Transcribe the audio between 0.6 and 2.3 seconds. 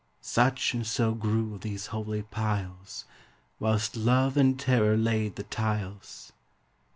and so grew these holy